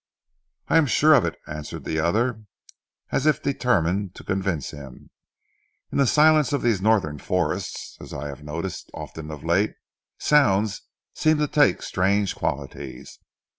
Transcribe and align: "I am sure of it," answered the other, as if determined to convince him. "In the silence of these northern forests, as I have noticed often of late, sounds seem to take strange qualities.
"I 0.67 0.77
am 0.77 0.87
sure 0.87 1.13
of 1.13 1.25
it," 1.25 1.35
answered 1.45 1.83
the 1.83 1.99
other, 1.99 2.45
as 3.11 3.27
if 3.27 3.39
determined 3.39 4.15
to 4.15 4.23
convince 4.23 4.71
him. 4.71 5.11
"In 5.91 5.99
the 5.99 6.07
silence 6.07 6.51
of 6.53 6.63
these 6.63 6.81
northern 6.81 7.19
forests, 7.19 7.99
as 8.01 8.11
I 8.11 8.27
have 8.27 8.43
noticed 8.43 8.89
often 8.95 9.29
of 9.29 9.43
late, 9.43 9.75
sounds 10.17 10.81
seem 11.13 11.37
to 11.37 11.47
take 11.47 11.83
strange 11.83 12.33
qualities. 12.35 13.19